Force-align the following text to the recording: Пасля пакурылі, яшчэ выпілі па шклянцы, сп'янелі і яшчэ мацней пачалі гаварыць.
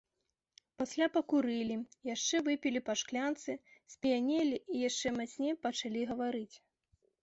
Пасля 0.81 1.07
пакурылі, 1.17 1.77
яшчэ 2.15 2.35
выпілі 2.49 2.83
па 2.89 2.97
шклянцы, 3.03 3.51
сп'янелі 3.97 4.57
і 4.61 4.75
яшчэ 4.89 5.17
мацней 5.23 5.53
пачалі 5.67 6.01
гаварыць. 6.13 6.55